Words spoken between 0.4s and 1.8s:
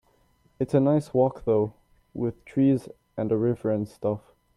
It's a nice walk though,